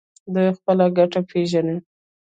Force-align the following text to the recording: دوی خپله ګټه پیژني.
دوی 0.33 0.47
خپله 0.57 0.85
ګټه 0.97 1.19
پیژني. 1.29 1.77